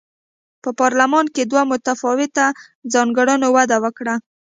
[0.63, 2.45] په پارلمان کې دوه متفاوتو
[2.93, 4.15] ځانګړنو وده وکړه.